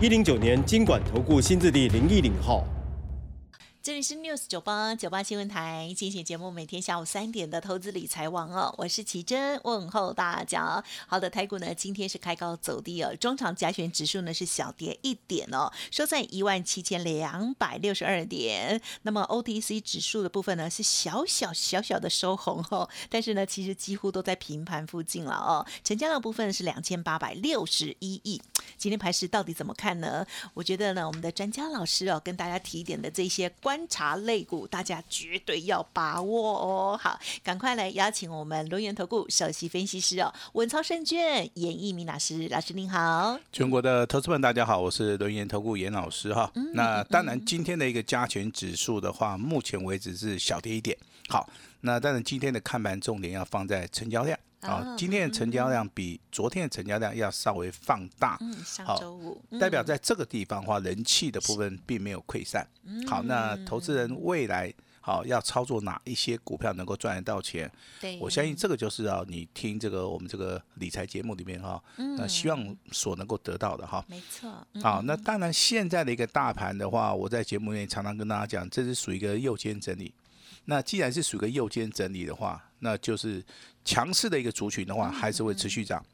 [0.00, 2.64] 一零九年经管投顾新字第零一零号。
[3.88, 10.84] 这里是 News 九八九八新闻台，今天节目每天下午三点的投资理财网哦，我是奇珍，问候大家。
[11.06, 18.78] 好的，台股呢今天是开高走低哦，中场加权指数呢是小跌一点哦，收在一万七千两百六十二点。
[19.04, 25.66] 那么 OTC 指数的部分呢是小小小小的收红哦，但是呢其实几乎都在平盘附近了哦。
[25.82, 28.38] 成交量部分是两千八百六十一亿。
[28.76, 30.26] 今天盘市到底怎么看呢？
[30.52, 36.98] 我觉得呢，我们的专家老师哦跟大家提点的这些关察类股，大家绝对要把握哦。
[37.00, 43.38] 好，赶快来邀请我们龙源投顾首席分析师哦，稳操胜券严义明老师，老师您好。
[43.52, 46.50] 全国的投资们，大家好，我是轮研投顾严老师哈。
[46.72, 50.96] 那当然，今天的一个加权指数的话，目前为止是小跌一点。
[51.28, 51.48] 好，
[51.82, 54.38] 那当然今天的看盘重点要放在成交量。
[54.60, 58.36] 啊，今天的成交量比昨天的成交量要稍微放大。
[58.40, 62.66] 嗯，上周五代表在这个地方的话，人气的部分并没有溃散。
[63.06, 67.70] 好，那投资人未来好要操作哪一些股票能够赚得到钱？
[68.00, 74.04] 对，我相信这个就是要你听这个我们这个理财节目里面哈，那希望所能够得到的哈。
[74.08, 74.52] 没错。
[74.82, 80.12] 好，那当然现在的一个大盘的话，我在节目里面常常跟大家讲，这是属于一个右肩整理。
[80.64, 83.44] 那既然是属于一个右肩整理的话，那就是
[83.84, 86.04] 强势的一个族群的话，还是会持续涨。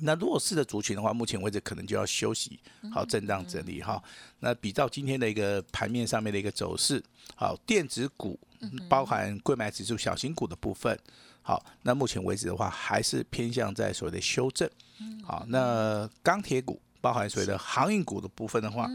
[0.00, 2.58] 那弱势的族群的话，目前为止可能就要休息，
[2.90, 4.02] 好震荡整理哈。
[4.40, 7.02] 那比照今天的一个盘面上面的一个走势，
[7.36, 8.40] 好电子股
[8.88, 10.98] 包含贵买指数小型股的部分，
[11.42, 14.68] 好，那目前为止的话，还是偏向在所谓的修正。
[15.22, 18.88] 好，那钢铁股包含所谓的航运股的部分的话。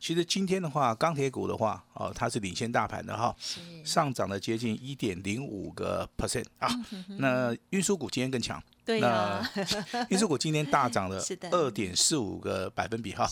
[0.00, 3.34] 其实今天的话，钢铁股的话，哦，它是领先大盘的哈，
[3.84, 6.70] 上涨了接近一点零五个 percent 啊。
[7.18, 9.46] 那运输股今天更强，对那
[10.08, 13.28] 运输股今天大涨了二点四五个百分比哈。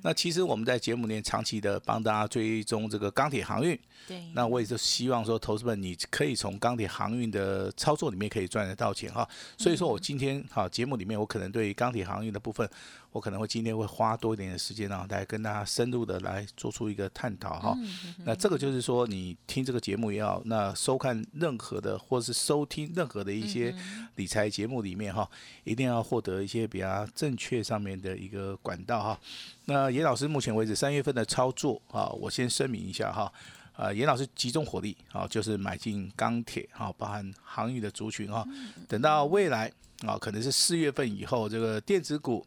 [0.00, 4.22] 那其实我们在节目里面长期的帮大家追踪这个钢铁航运，对。
[4.32, 9.28] 那我也是希望说，投资们你可以从钢铁航运的操作里面可以赚得到钱哈。
[9.58, 12.66] 所以说我今天哈节目里面，我可能对钢铁航运的部分。
[13.10, 17.74] 我可能会今天会花多一点的时间啊，来跟大家深入的来做出一个探讨哈。
[18.22, 23.74] 那这个就是说，你听这个节目也好，那收看任何的或者是收听任何的一些
[24.16, 25.28] 理财节目里面哈，
[25.64, 29.20] 一定要获得一些比较正确上面的一个管道哈。
[29.64, 33.32] 那严老师目前为止三月份的操作啊，我先声明一下哈，
[33.74, 38.46] 啊，严老师集中火力啊，就是买进钢铁哈，包含航运的族群哈。
[38.88, 39.72] 等到未来
[40.06, 42.46] 啊，可能是四月份以后，这个电子股。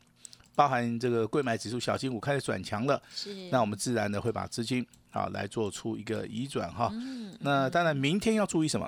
[0.53, 6.92] 包含这个贵买指数小金股开始转强了，是，那我们自然的会把资金啊来做出一个移转哈。
[7.40, 8.88] 那当然明天要注意什么？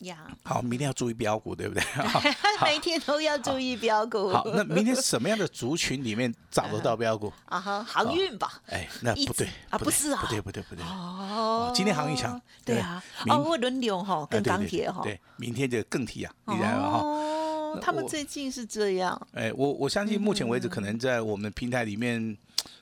[0.00, 1.82] 呀，好，明天要注意标股，对不对？
[2.64, 4.32] 每天都要注意标股。
[4.32, 7.32] 好，那明天什么样的族群里面找得到标股？
[7.46, 8.62] 啊哈，航运吧。
[8.66, 10.84] 哎，那不对啊，不是啊，不对不对不对。
[10.84, 15.02] 哦，今天航运强，对啊，哦，会轮流哈，跟钢铁哈。
[15.02, 17.80] 对，明天就更提啊，厉害了哈。
[17.80, 19.28] 他们最近是这样。
[19.32, 22.36] 哎，我我相信目前为止，可能在我们平台里面，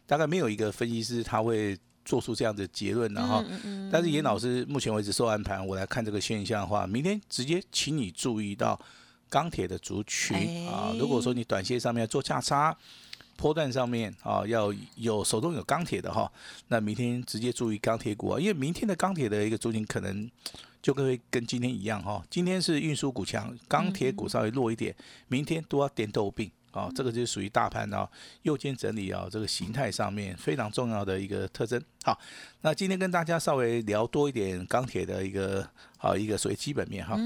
[0.07, 1.77] 大概没有一个分析师他会
[2.09, 3.45] 做出这样的结论了哈。
[3.93, 8.81] 但是严老师目前为止收完盘，我来看这个现象的话，明天直接请你注意到
[9.29, 10.95] 钢铁的族群啊。
[10.99, 12.75] 如果说你短线上面做价差，
[13.37, 16.33] 波段上面啊要有手中有钢铁的哈，
[16.69, 20.31] 那明天直接注意钢铁股啊，因为明天的钢铁的一个租金可能。
[20.81, 24.95] 就会跟今天一样哈，今天是运输股强，钢铁股稍微弱一点，
[25.27, 28.09] 明天都要点豆病啊，这个就属于大盘啊
[28.43, 31.83] 右肩整理啊这个形态上面非常重要的一个特征。
[32.03, 32.19] 好，
[32.61, 37.19] 那今天跟大家稍微聊多一点钢铁的一个好一个所谓基本面哈，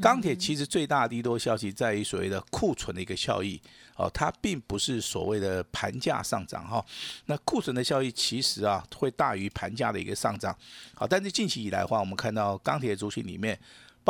[0.00, 3.60] 钢铁其实最大的利多消息在于所谓的库存的一个效益。
[3.96, 6.82] 哦，它并不是所谓的盘价上涨哈，
[7.26, 10.56] 那库存的效益其实啊会大于盘价的一个上涨。
[10.94, 13.58] 好，但是近期以来的话，我们看到钢铁族群里面。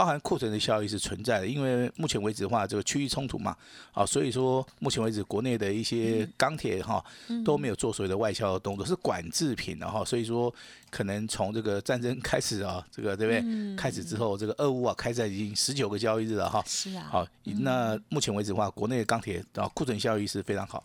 [0.01, 3.55] 包含库存的效益是存在的，因为目前为止的话，这个区域冲突嘛，
[3.93, 7.05] 啊，所以说目前为止国内的一些钢铁哈
[7.45, 10.51] 都没有做所谓的外销的动作，是管制品的哈，所以说
[10.89, 13.77] 可能从这个战争开始啊， 这个对不对？
[13.77, 20.83] 开始之后，这个俄乌啊开战已经十九个交易日了哈，是啊，好，那目前为止的话，国内的钢铁啊库存效益是非常好。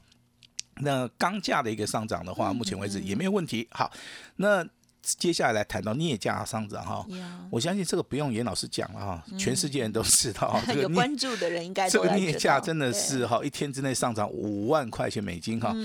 [0.79, 3.65] 那钢价的一个上涨的话，目前为止也没有问题。
[3.71, 3.89] 好，
[4.35, 4.62] 那
[5.17, 7.05] 接下来来谈到镍价上涨哈，
[7.51, 10.59] 我相信这个不用严老师讲了哈，全世界人都知道。
[10.75, 15.75] 有关注的人应该这个镍价真的是哈，一天之内上涨五万块钱美金哈。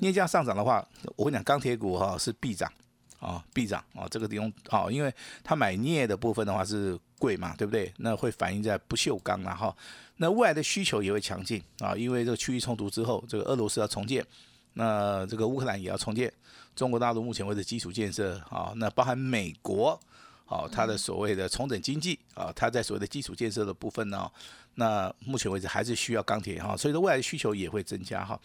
[0.00, 0.86] 镍价上涨的话，
[1.16, 2.70] 我跟你讲，钢铁股哈是必涨
[3.18, 5.12] 啊，必涨啊，这个地方啊，因为
[5.42, 7.92] 他买镍的部分的话是贵嘛，对不对？
[7.96, 9.74] 那会反映在不锈钢然后。
[10.18, 14.24] 那未来的需求也会强劲啊，因为这个区域冲突之后，这个俄罗斯要重建，
[14.78, 16.30] 那这个乌克兰也要重建，
[16.74, 19.98] 中国大陆目前为止基础建设啊，那包含美国，
[20.44, 24.30] 好，它的所谓的重整经济啊，它在所谓的基础建设的部分呢，
[24.74, 28.38] 那目前为止还是需要钢铁哈，所以说未来的需求也会增加哈。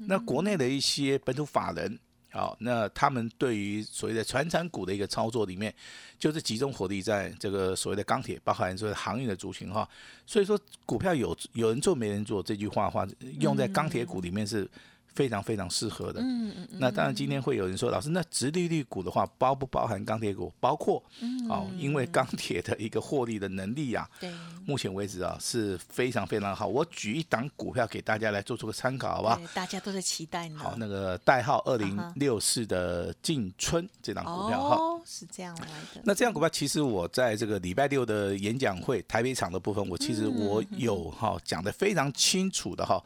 [0.00, 1.98] 那国内的一些本土法人。
[2.30, 5.74] 好，那他们对于所谓的传产股的一个操作里面，
[6.18, 9.88] 就是集中火力在这个所谓的钢铁，包含所谓航运的族群哈。
[10.26, 13.08] 所以说，股票有有人做没人做这句话的话，
[13.40, 14.68] 用在钢铁股里面是。
[15.14, 16.20] 非常非常适合的。
[16.20, 16.78] 嗯嗯嗯。
[16.78, 20.52] 那当然，今天会有人说，老师，那直利率股的话，包不包含钢铁股？
[20.60, 21.02] 包括。
[21.20, 21.48] 嗯。
[21.48, 24.30] 哦，因为钢铁的一个获利的能力啊，对。
[24.66, 26.66] 目前为止啊，是非常非常好。
[26.66, 29.40] 我举一档股票给大家来做出个参考，好不好？
[29.54, 30.58] 大家都在期待呢。
[30.58, 34.76] 好，那个代号二零六四的进春这档股票哈。
[34.76, 36.02] 哦，是这样来的。
[36.04, 43.02] 那这样股票，其实我在这个礼拜六的演讲会台北场的部分，我其实我有哈讲的非常清楚的哈。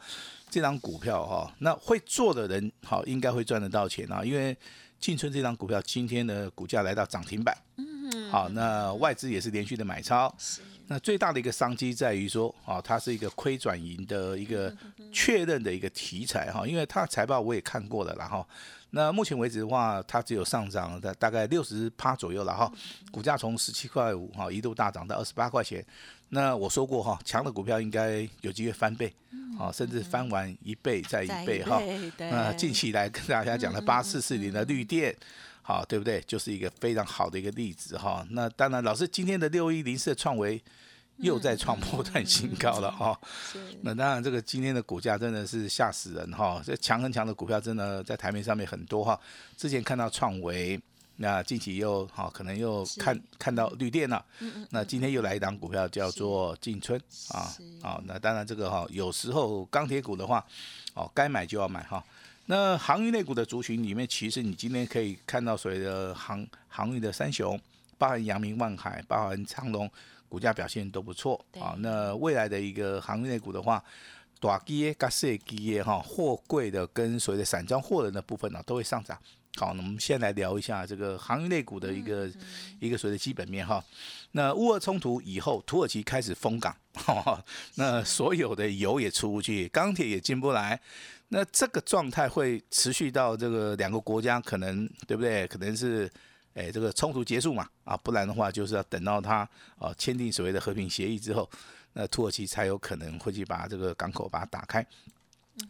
[0.53, 4.23] 这张股票哈，那会做的人好，应该会赚得到钱啊！
[4.23, 4.55] 因为
[4.99, 10.31] 进春这张股票今天的股价来到涨停板，嗯，好，那外资也是连续的买超，
[10.85, 14.71] 那最大的一个商机在于说，啊，它是一个亏转盈的一个
[15.11, 18.47] 确认的一个题材哈，因为它财报我也看过了，然后。
[18.95, 22.71] 那目前为止的话，它只有上涨的大概六十趴左右了哈，
[23.11, 25.83] 股价从十七块五哈一度大涨到二十八块钱。
[26.29, 29.11] 那我说过哈，强的股票应该有机会翻倍，
[29.59, 31.81] 啊，甚至翻完一倍再一倍哈。
[32.19, 35.15] 那近期来跟大家讲的八四四零的绿电，
[35.63, 36.21] 好对不对？
[36.27, 38.23] 就是一个非常好的一个例子哈。
[38.29, 40.61] 那当然，老师今天的六一零四的创维。
[41.17, 43.17] 又在创破断新高了哈，
[43.81, 49.17] 那当然这个今天的股价真的是吓死人哈，这强很强的股票真的在台面上面很多哈。
[49.55, 50.79] 之前看到创维，
[51.17, 54.25] 那近期又好可能又看看到绿电了，
[54.71, 56.99] 那今天又来一档股票叫做进春
[57.29, 60.43] 啊，好，那当然这个哈有时候钢铁股的话，
[60.95, 62.03] 哦该买就要买哈。
[62.47, 67.57] 那航运类股的族群里面，其实你今天可以看到所谓的航航运的三雄，
[67.97, 69.89] 包含阳明、万海，包含长隆。
[70.33, 73.83] 股价表现都不错啊，那未来的一个行业内股的话，
[74.39, 79.15] 大基业、加细基业哈，货柜的跟所谓的散装货人的部分呢，都会上涨。
[79.57, 82.27] 好，那我们先来聊一下这个行业类股的一个
[82.79, 83.79] 一个所谓的基本面哈。
[84.31, 86.75] 那乌俄冲突以后，土耳其开始封港，
[87.75, 90.81] 那所有的油也出不去，钢铁也进不来，
[91.27, 95.45] 那这个状态会持续到这个两个国家可能对不对？
[95.45, 96.09] 可能是。
[96.53, 99.47] 哎，这个冲突结束嘛，啊，不然的话就是要等到他
[99.77, 101.49] 啊签订所谓的和平协议之后，
[101.93, 104.85] 那土耳其才有可能会去把这个港口把它打开。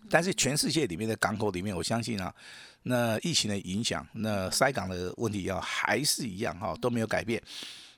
[0.09, 2.33] 但是全世界里面的港口里面，我相信啊，
[2.83, 7.41] 那疫情的影响，那塞港的问题要还是一样哈，都没有改变。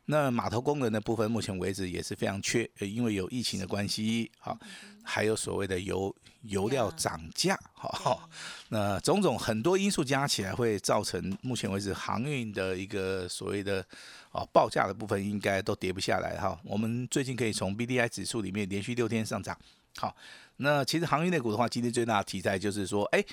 [0.06, 4.58] 那码头工人的部分，目前为止也是非常缺，因为有疫情的关系，好，
[5.04, 8.30] 还有所谓的油油料涨价，好，
[8.70, 13.84] 那种种很多因素加起来，会造成目前为止航运的一个所谓的
[14.32, 16.60] 啊报价的部分，应该都跌不下来哈。
[16.64, 19.58] 我们最近可以从 B D I 指数里面连续六天上涨，
[19.98, 20.16] 好，
[20.58, 23.26] 那其实航运类股的话，今天最大的题材就是说，哎。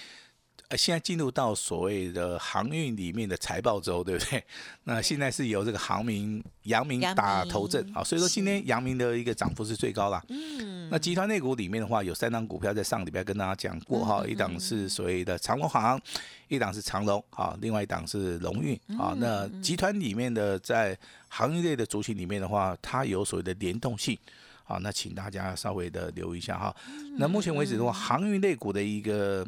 [0.77, 4.43] 现在进入到所谓的航运里面的财报周，对不对？
[4.85, 10.25] 那现在是由这个航明、阳明打头阵啊，所以说今天阳明的一个涨幅是最高了。
[10.29, 16.01] 嗯，那集团内股里面的话，有三档股票在上礼拜跟大家讲过哈，一档是所谓的长隆行，
[16.49, 19.15] 一档是长隆啊，另外一档是龙运啊。
[19.19, 24.19] 那集团里面的在航运类的族群里面的话，它有所谓的联动性。
[24.65, 26.75] 好，那请大家稍微的留一下哈。
[27.19, 29.47] 那目前为止的话，航运类股的一个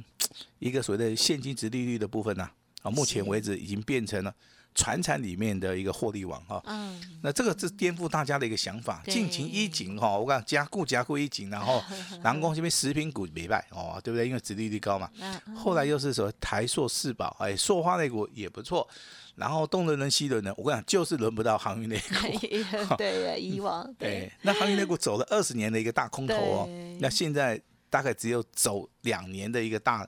[0.59, 2.49] 一个所谓的现金值利率的部分呢，
[2.83, 4.35] 啊，目前为止已经变成了
[4.75, 6.61] 船产里面的一个获利王哈。
[6.67, 7.01] 嗯。
[7.23, 11.83] 那这个是颠覆大家的一个想法，近情一景哈，我讲加固加固一景， 然后
[12.23, 14.27] 南光这边食品股没败哦，对不对？
[14.27, 15.09] 因为值利率高嘛。
[15.55, 18.87] 后来又是什么台塑四宝，哎，塑化类股也不错。
[19.37, 22.95] 然后东轮人西轮人，我跟你讲，就是轮不到航运类股。
[22.97, 24.31] 对，以往对。
[24.43, 26.69] 那航运类股走了二十年的一个大空头哦，
[27.01, 27.61] 那现在
[27.91, 30.07] 大概只有走两年的一个大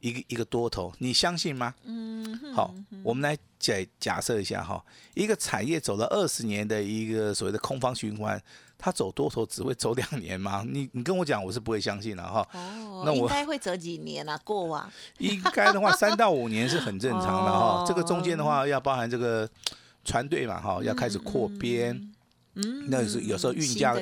[0.00, 1.74] 一个一个多头，你相信吗？
[1.84, 2.54] 嗯。
[2.54, 8.40] 好，我们来假假设一下哈，一个产业走了二十年的一个所谓的空方循环，
[8.78, 10.64] 它走多头只会走两年吗？
[10.70, 12.46] 你你跟我讲，我是不会相信的哈。
[12.54, 14.38] 哦，那我应该会走几年啊？
[14.44, 17.84] 过往应该的话，三到五年是很正常的哈。
[17.86, 19.48] 这个中间的话，要包含这个
[20.04, 21.94] 船队嘛哈，要开始扩编。
[21.94, 22.14] 嗯，
[22.88, 23.96] 那是有时候运价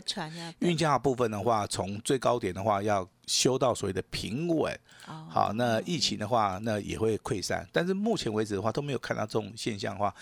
[0.61, 4.73] 运价部分的话，从最高点的话要修到所谓的平稳。
[5.07, 7.65] 哦好，那疫情的话，那也会溃散。
[7.73, 10.13] 但是目前为止的话，都没有看到这种现象的话，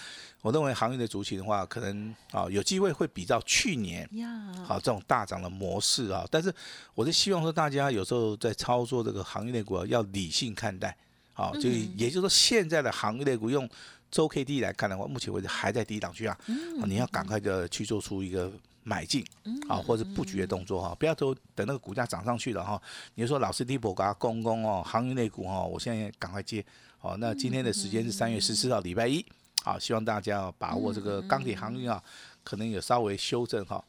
[0.43, 6.27] 我认为行业的族群的话，可能啊有机会会比较去年呀，好这种大涨的模式啊。
[6.31, 6.53] 但是
[6.95, 10.95] 我是希望说，大家有时候在操作这个行业类股啊要理性看待。
[11.33, 13.69] 好，就也就是说，现在的行业类股用
[14.15, 16.39] 周 K D 来看的话，目前为止还在低档区啊，
[16.81, 18.49] 啊你要赶快的去做出一个
[18.85, 19.27] 买进
[19.69, 22.81] 啊，或者布局的动作哈，不要说等那个股价涨上去了哈，
[23.17, 26.65] 你就说老师低博给他攻攻哦，航运类股哦，我现在赶快接。
[27.01, 29.27] 哦，那今天的时间是三月十四号礼拜一，
[29.65, 32.01] 好，希望大家要把握这个钢铁航运啊，
[32.45, 33.85] 可能有稍微修正哈。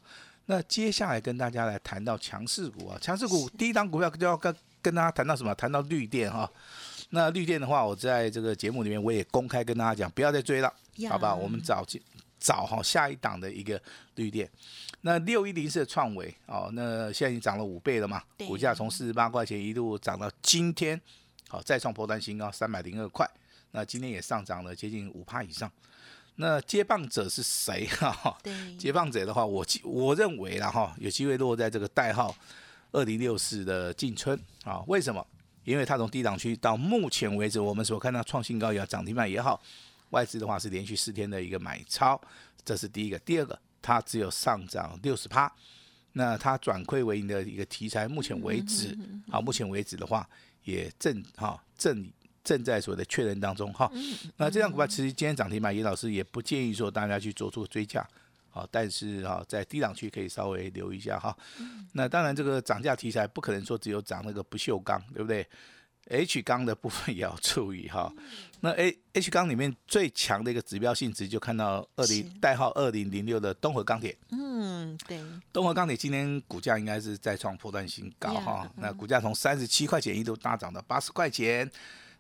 [0.48, 5.54] 那接下来跟大家来谈到强势股啊，强势股第一档股票就要跟跟大家谈到什么？
[5.54, 6.52] 谈到绿电哈。
[7.16, 11.34] 那绿电的话，我在这个节目里面我也公开跟大家讲，不要再追了，呀好吧？
[11.34, 11.84] 我们找
[12.38, 13.82] 找哈下一档的一个
[14.16, 14.48] 绿电。
[15.00, 21.00] 那六一零是创维哦，那现在已经涨了五倍了嘛，股价从四十八块钱一路涨到今天，
[21.48, 23.26] 好再创破断新高三百零二块，
[23.72, 25.72] 那今天也上涨了接近五趴以上。
[26.36, 28.38] 那接棒者是谁 哈？
[28.44, 32.36] 对，接棒者的话，我我认为了哈，有机会落在这个代号
[32.92, 34.84] 二零六四的进春啊？
[34.88, 35.26] 为什么？
[35.66, 39.62] 因为它从低档区到目前为止，我们所看到创新高也好，涨停板也好，
[40.12, 42.20] 外资的话是连续四天的一个买超，
[42.64, 43.20] 这是第一个。
[43.20, 45.52] 第二个，它只有上涨六十趴，
[46.14, 48.98] 那它转亏为盈的一个题材，目前为止，
[49.30, 50.30] 好，目前为止的话
[50.64, 52.10] 也正哈正
[52.44, 53.92] 正在所谓的确认当中哈。
[54.38, 58.08] 那这样股票其实今天涨停板，严老师也不建议说大家去做出追加。
[58.56, 61.36] 好，但是哈，在低档区可以稍微留一下哈。
[61.92, 65.46] 那当然，这个涨价题材不可能说只有涨那个不锈钢，对不对
[66.08, 68.10] ？H 钢的部分 也要注意哈。
[68.62, 74.18] 那 A H 钢里面最强的一个指标性值，就看到二零代号二零零六的东河钢铁。
[74.30, 75.20] 嗯，对，
[75.52, 78.72] 东河钢铁今天股价应该是再创破断新高哈。
[78.78, 81.70] 那股价从三十七块钱一度大涨到八十块钱，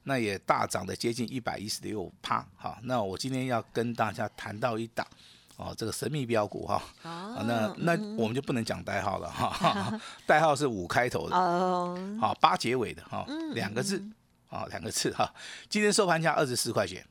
[0.04, 2.46] 那也大涨的接近一百一十六趴。
[2.58, 5.08] 好，那我今天要跟大家谈到一档。
[5.58, 14.04] 哦，这个神秘标股哈，啊，那那我们就不能讲代号了哈， 代号是五开头的，哦，好八结尾的哈，两个字，
[14.50, 15.34] 啊两个字哈。
[15.70, 17.06] 今天收盘价二十四块钱，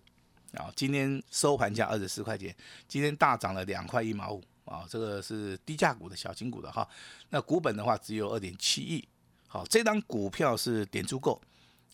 [0.52, 2.54] 啊，今天收盘价二十四块钱，
[2.86, 6.86] 今天大涨了两块一毛五，啊，这个是低价股的小金股的哈。
[7.30, 9.08] 那股本的话只有二点七亿，
[9.48, 11.40] 好，这张股票是点足够。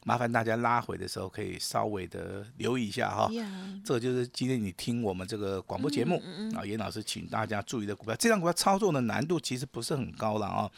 [0.05, 3.31] 麻烦大家拉回的时候，可以稍微的留意一下哈。
[3.33, 6.23] 呀，这个就是今天你听我们这个广播节目
[6.57, 8.15] 啊，严老师请大家注意的股票。
[8.17, 10.71] 这张股票操作的难度其实不是很高了啊，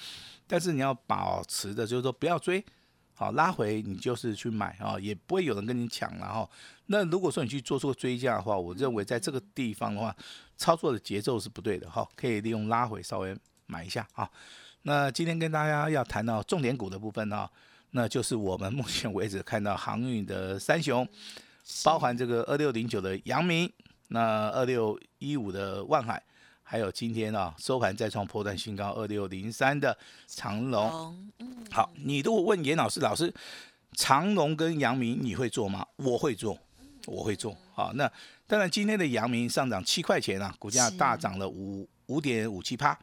[0.46, 2.64] 但是你要保持的就是说不要追，
[3.14, 6.50] 好拉回你就是去买啊，也不会有人跟你抢了哈。
[6.86, 10.14] 那如果说你去做出个追加的话，我认为在这个地方的话，
[10.56, 13.36] 操作的节奏是不对的哈，可以利用拉回稍微
[13.66, 14.28] 买一下啊。
[14.82, 17.48] 那今天跟大家要谈到重点股的部分呢、
[17.94, 21.06] 那就是我们目前为止看到航运的三雄，
[21.84, 23.70] 包含这个二六零九的阳明，
[24.08, 26.22] 那二六一五的万海，
[26.62, 29.96] 还有今天啊收盘再创破断新高二六零三的
[30.26, 30.90] 长隆。
[30.90, 33.32] 龙，嗯，好，你如果问严老师，老师
[33.92, 35.86] 长隆跟阳明你会做吗？
[35.96, 36.58] 我会做，
[37.06, 37.54] 我会做。
[37.74, 38.10] 好，那
[38.46, 42.98] 当然今天的阳明上涨七块钱啊，股价大涨了五五点五七趴。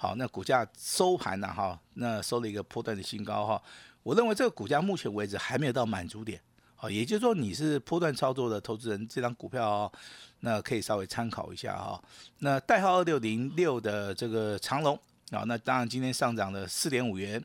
[0.00, 3.60] 好，那股价收盘了、哈，那收了一个波段的新高哈。
[4.04, 6.40] 我认为这个股价目前为止还没有到满足点，
[6.76, 9.92] 好，也就是说你是波段操作的投资人，这张股票哦，
[10.40, 12.00] 那可以稍微参考一下哈。
[12.38, 14.94] 那代号二六零六的这个长龙
[15.32, 17.44] 啊，那当然今天上涨了四点五元，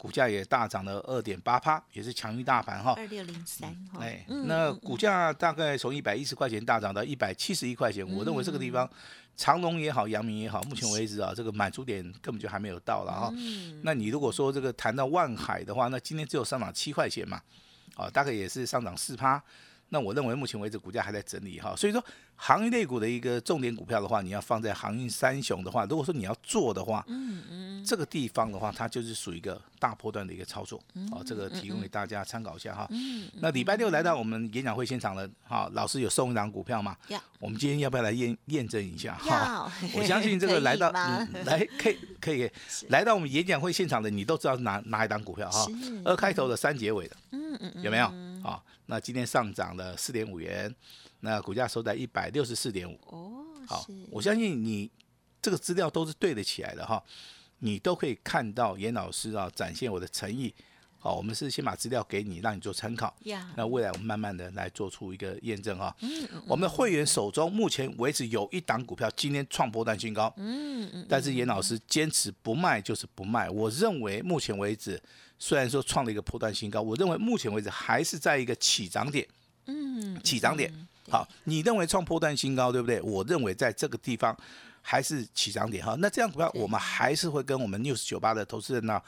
[0.00, 2.94] 股价也大涨了二点八趴，也是强于大盘哈。
[2.96, 8.88] 二六零三哈，哎，嗯那股价大概从一百一十块钱大涨到一百七十一块钱，我认为这个地方，
[9.36, 13.30] 长隆也好，阳明也好，目前为止啊，这个满足点根本就还没有到了哈。
[13.34, 17.42] 嗯那你如果说这个谈到万海的话，那今天只有上涨七块钱嘛，
[17.94, 19.42] 啊，大概也是上涨四趴。
[19.92, 22.00] 那我认为目前为止股价还在整理哈，所以说
[22.36, 30.82] 航运类股的一个重点股票的话，你要放在航运三雄的话，如果说你要做的话，嗯嗯，这个地方的话，它就是属于一个大波段的一个操作，
[31.12, 32.86] 哦，这个提供给大家参考一下哈。
[32.90, 36.96] 嗯那礼拜六来到我们演讲会现场的哈，老师有送一档股票吗？
[37.08, 39.70] 要我们今天要不要来验验证一下哈？
[39.82, 42.50] 要， 我相信这个来到来 可以 可以
[42.88, 46.02] 来到我们演讲会现场的，你都知道哪哪一档股票哈是？
[46.04, 48.06] 二开头的三结尾的嗯嗯嗯，有没有？
[48.42, 50.74] 啊，那今天上涨了四点五元，
[51.20, 52.98] 那股价收在一百六十四点五。
[53.06, 54.90] 哦，好是，我相信你
[55.42, 57.02] 这个资料都是对得起来的哈，
[57.60, 60.52] 你都可以看到严老师啊展现我的诚意。
[61.02, 63.16] 好，我们是先把资料给你，让你做参考。
[63.22, 65.96] 呀，那未来我们慢慢的来做出一个验证啊。
[66.00, 73.48] 嗯嗯我们的会员手中目前为止有一档股票今天创波段新高，嗯嗯，但是严老师坚持不卖就是不卖。
[73.48, 75.02] 我认为目前为止，
[75.38, 79.26] 虽然说创了一个波段新高，我认为目前为止还是在一个起涨点，
[79.64, 80.86] 嗯，起涨点嗯。
[81.10, 83.00] 好，你认为创波段新高，对不对？
[83.00, 84.36] 我认为在这个地方
[84.82, 85.94] 还是起涨点哈。
[85.98, 89.00] 那这样股票，我们还是会跟我们 News 九八的投资人呢，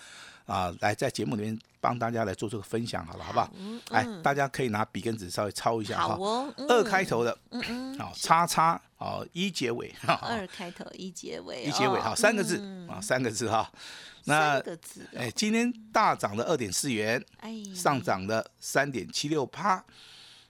[0.47, 3.51] 啊，来在节目里面帮大家来做这个分享，好了，好不好？
[3.57, 6.09] 嗯哎，嗯大家可以拿笔跟纸稍微抄一下哈。
[6.09, 13.71] 好哦，嗯二开头的，嗯嗯，好，叉叉，好，一结尾，哈，二开头一结尾，一结尾，哦好，三个字嗯啊，三个字哈。
[14.25, 19.85] 那三个字哦，哎，今天大涨了二点四元，哎，上涨了三点七六趴，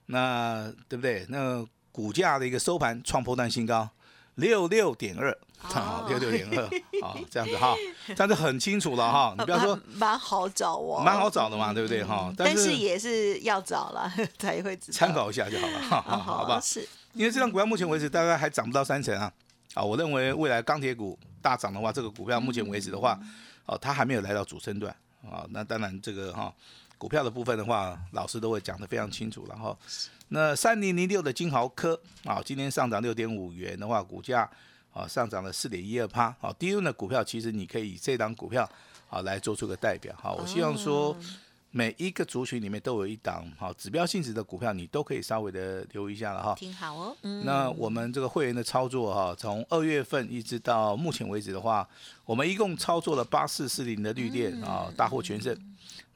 [0.06, 1.24] 那对不对？
[1.30, 3.88] 那股价的一个收盘创破断新高，
[4.36, 6.64] 六六点二，啊哦，六六点二，
[7.06, 7.74] 啊，这样子哈，
[8.08, 9.34] 这样子很清楚了哈。
[9.38, 12.26] 你不要说蛮蛮好找哦，蛮好找的嘛，对不对哈？
[12.28, 15.80] 嗯但是是也是要找了 才会知道参考一下就好了，
[16.18, 16.58] 好吧？
[16.60, 19.30] 是，因为这张股票目前为止大概还涨不到三成啊，
[19.74, 23.18] 啊，我认为未来钢铁股大涨的话，这个股票目前为止的话，
[23.66, 24.94] 哦，它还没有来到主升段
[25.30, 25.44] 啊。
[25.50, 26.52] 那当然这个哈，
[27.02, 29.76] 股票的部分的话，老师都会讲得非常清楚然后。
[30.28, 34.48] 那三零零六的金豪科啊，今天上涨六点五元的话，股价
[34.92, 36.32] 啊上涨了四点一二趴。
[36.38, 38.70] 好，低润的股票其实你可以以这档股票
[39.10, 40.30] 啊来做出个代表哈。
[40.30, 41.08] 我希望说。
[41.08, 41.16] 哦
[41.74, 46.54] 每一个族群里面都有一档好指标性质的股票，你都可以稍微的留意一下了哈。
[46.54, 51.88] 挺好哦，嗯，那我们这个会员的操作哈，从二月份一直到目前为止的话，
[52.26, 55.56] 我们一共操作了八四四零的绿电啊，大获全胜。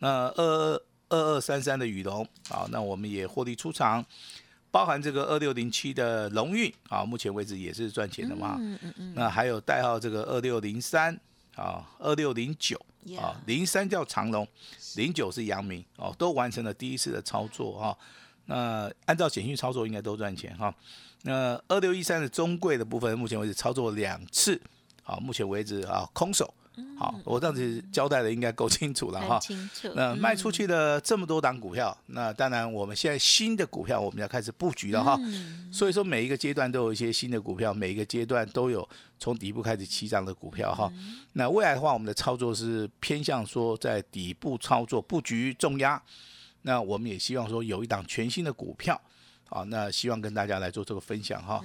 [0.01, 4.05] 那二二二二三三的羽龙啊，那我们也获利出场，
[4.71, 8.59] 包含这个二六零七的龙运啊，目前为止也是赚钱的嘛。
[8.61, 11.19] 嗯嗯嗯，那还有代号这个二六零三
[11.55, 12.79] 啊，二六零九
[13.15, 14.47] 啊零三叫长隆，
[14.97, 17.99] 零九是阳明哦，都完成了第一次的操作哈、
[18.47, 20.75] 那按照简讯操作应该都赚钱哈、
[21.23, 24.61] 那二六一三的中贵的部分，目前为止操作两次，
[25.03, 26.53] 好，目前为止啊空手，
[26.99, 29.39] 好，我这样子交代的应该够清楚了哈。
[29.39, 35.17] 清楚，那卖嗯出去的这么多档股票，那当然我们现在新的股票我们要开始布局了哈。
[35.21, 40.91] 嗯所以说每一个阶段都有一些新的股票，每一个阶段都有从底部开始起涨的股票哈。
[41.35, 46.01] 那未来的话，我们的操作是偏向说在底部操作布局重压。
[46.63, 48.99] 那我们也希望说有一档全新的股票，
[49.49, 51.63] 好，那希望跟大家来做这个分享哈。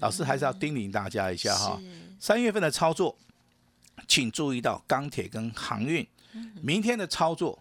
[0.00, 1.78] 老师还是要叮咛大家一下哈。
[2.18, 3.16] 三月份的操作，
[4.06, 6.06] 请注意到钢铁跟航运。
[6.62, 7.58] 明天的操作，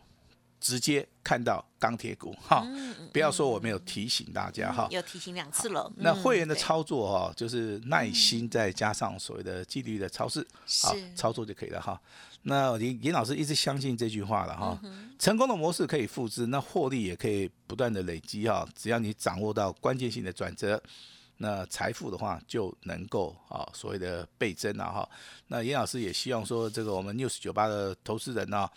[0.60, 2.64] 直接看到钢铁股哈，
[3.12, 4.88] 不要说我没有提醒大家哈。
[4.92, 10.46] 有提醒两次了，那嗯会员的操作哈，就是耐心再加上所谓的纪律的操试，
[10.84, 12.00] 好操作就可以了哈。
[12.44, 14.80] 那严严老师一直相信这句话了哈，
[15.18, 18.68] 成功的模式可以复制，那获利也可以不断的累积哈。
[18.76, 20.82] 只要你掌握到关键性的转折，
[21.42, 25.10] 那财富的话就能够啊所谓的倍增了哈。
[25.48, 28.70] 那严老师也希望说，这个我们 news 九八的投资人呢、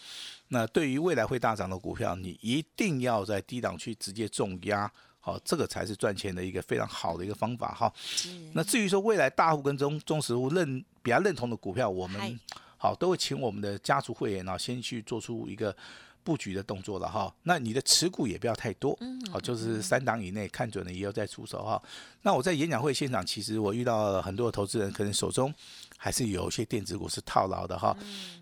[0.48, 7.92] 那对于未来会大涨的股票，你一定要在低档区直接重压，好，这个才是赚钱的一个非常好的一个方法哈。
[7.96, 12.40] 是那至于说未来大户跟中中实户认比较认同的股票，我们
[12.76, 15.76] 好都会请我们的家族会员啊，先去做出一个
[16.24, 17.32] 布局的动作了哈。
[17.42, 18.98] 那你的持股也不要太多，
[19.30, 21.82] 好，就是三档以内，看准了以后再出手哈。
[22.22, 25.52] 那我在演讲会现场，其实我遇到了很多的投资人，可能手中
[25.96, 27.96] 还是有一些电子股是套牢的哈。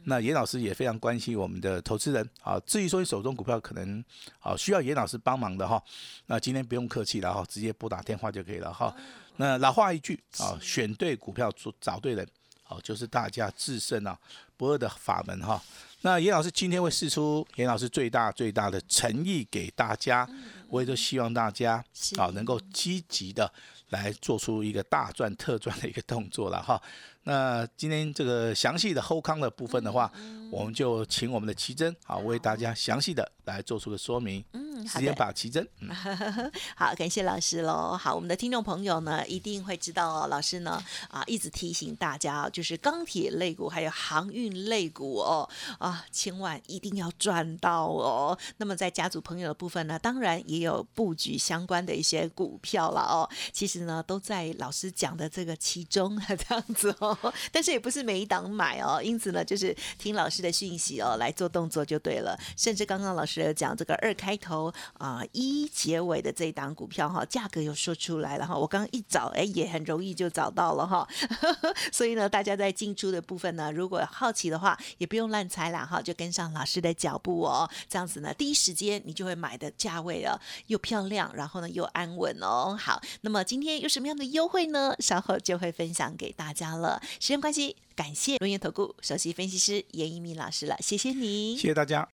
[0.05, 2.61] 那严老师也非常关心我们的投资人啊。
[2.67, 4.05] 至于说你手中股票可能
[4.39, 5.83] 啊需要严老师帮忙的哈，
[6.27, 8.95] 那今天不用客气了哈，直接拨打电话就可以了哈。
[9.37, 12.27] 那老话一句啊，选对股票做找对人，
[12.63, 14.19] 好、就是大家制胜啊
[14.61, 15.59] 不二的法门哈。
[16.03, 20.29] 那严老师今天会试出严老师最大最大的诚意给大家，
[20.69, 21.83] 我也就希望大家
[22.19, 23.51] 啊能够积极的
[23.89, 26.79] 来做出一个大赚特赚的一个动作了哈。
[27.23, 30.13] 那今天这个详细的后康的部分的话，
[30.51, 34.45] 我们就请我们的奇珍啊为大家详细的来做出个说明。
[34.87, 35.15] 时间的。
[35.15, 35.89] 把奇珍，嗯
[36.75, 37.97] 好，感谢老师喽。
[37.97, 45.47] 好，我们的听众朋友呢，一定会知道哦，老师呢啊一直提醒大家哦，就是钢铁类股还有航运运类股哦
[45.79, 48.39] 啊，千万一定要赚到哦。
[48.57, 53.29] 那么在家族朋友的部分呢，当然也有布局相关的一些股票了哦。
[53.53, 57.19] 其实呢，都在老师讲的这个其中这样子哦。
[57.53, 62.35] 但是也不是每一档买哦，因此呢，就是听老师的讯息哦来做动作就对了。
[62.57, 68.57] 甚至刚刚老师有讲这个二开头啊一结尾的这一档股票哈，价格有说出来了哈。
[68.57, 71.07] 我刚刚一找，哎，也很容易就找到了哈。
[71.93, 77.69] 所以呢，大家在进出的部分呢，如果好奇的话，也不用乱猜了哈，就跟上老师的脚步哦。
[77.89, 82.77] 这样子呢，第一时间你就会买的价位啊，又漂亮，然后呢又安稳哦。
[82.79, 84.95] 好，那么今天有什么样的优惠呢？
[84.99, 87.01] 稍后就会分享给大家了。
[87.19, 92.09] 时间关系，感谢龙岩投顾首席分析师严一鸣老师了，谢谢你，谢谢大家。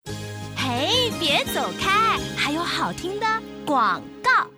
[0.83, 0.89] 哎，
[1.21, 3.27] 别走开，还有好听的
[3.65, 4.51] 广告。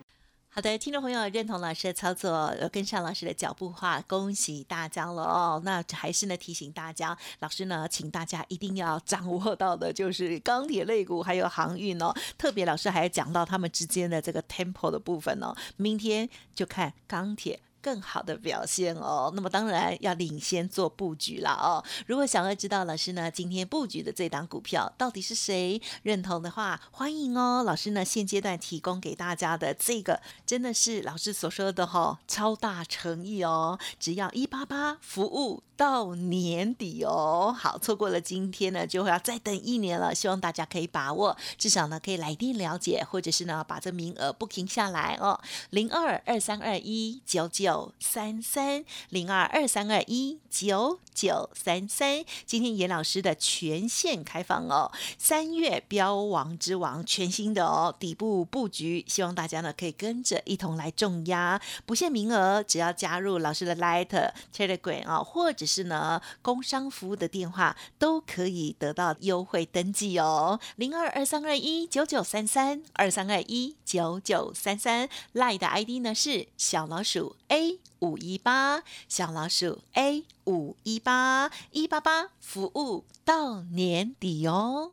[0.49, 5.61] 好的，听众朋友认同老师的操作，跟上老师的脚步话，恭喜大家了哦。
[5.67, 12.11] 那还是呢提醒大家，老师呢请大家一定要掌握到的就是钢铁类股还有航运哦。
[12.39, 17.61] 特别老师还讲到他们之间的这个 tempo 的部分哦，明天就看钢铁。
[17.85, 21.85] 更好的表现哦，那么当然要领先做布局了哦。
[22.07, 27.63] 如果想要知道老师呢今天布局的这档股票到底是谁认同的话，欢迎哦。
[27.63, 35.63] 老师呢现阶段提供给大家的这个真的是老师所说的哈超大诚意哦，只要一八八服务。
[35.77, 40.15] 到年底哦，好，错过了今天呢，就会要再等一年了。
[40.15, 45.41] 希望大家可以把握，至少呢可以来电了解，或者是呢把这名额不停下来哦。
[45.71, 84.93] 零二二三二一九九三三零二二三二一九九三三，今天严老师的全线开放哦，三月标王之王全新的哦，底部布局，希望大家呢可以跟着一同来重压，不限名额，只要加入老师的 Light Telegram 啊，或者是呢，工商服务的电话都可以得到优惠登记哦，零二二三二一九九三三二三二一九九三三，Line 的 ID 呢是小老鼠 A 五一八，小老鼠 A 五一八一八八，服务到年底哦。